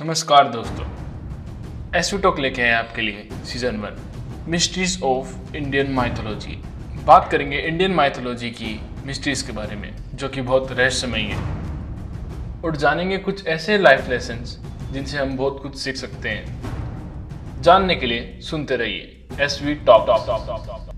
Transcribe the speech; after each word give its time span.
नमस्कार 0.00 0.48
दोस्तों। 0.48 0.86
SV 1.98 2.18
talk 2.22 2.38
लेके 2.38 2.62
आए 2.62 2.72
आपके 2.72 3.02
लिए 3.02 3.28
season 3.44 3.76
one 3.76 3.96
mysteries 4.48 4.98
of 5.02 5.56
Indian 5.56 5.92
mythology 5.92 6.56
बात 7.06 7.28
करेंगे 7.32 7.58
इंडियन 7.58 7.92
माइथोलॉजी 7.92 8.50
की 8.50 8.80
मिस्ट्रीज 9.06 9.42
के 9.42 9.52
बारे 9.52 9.76
में, 9.76 9.94
जो 10.14 10.28
कि 10.28 10.40
बहुत 10.40 10.72
रहस्यमयी 10.72 11.24
है। 11.24 11.38
और 12.64 12.76
जानेंगे 12.76 13.18
कुछ 13.18 13.46
ऐसे 13.46 13.78
लाइफ 13.78 14.08
लेसन्स 14.08 14.56
जिनसे 14.92 15.18
हम 15.18 15.36
बहुत 15.36 15.62
कुछ 15.62 15.76
सीख 15.76 15.96
सकते 15.96 16.28
हैं। 16.28 17.62
जानने 17.62 17.94
के 17.94 18.06
लिए 18.06 18.38
सुनते 18.40 18.76
रहिए 18.76 19.44
S 19.44 19.60
V 19.62 19.74
top 19.76 20.06
top 20.06 20.26
top 20.26 20.46
top 20.46 20.66
top 20.66 20.95